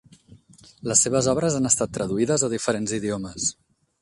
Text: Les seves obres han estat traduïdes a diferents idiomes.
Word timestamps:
Les 0.91 1.03
seves 1.05 1.29
obres 1.33 1.57
han 1.59 1.71
estat 1.71 1.93
traduïdes 1.99 2.47
a 2.49 2.51
diferents 2.55 2.97
idiomes. 3.01 3.53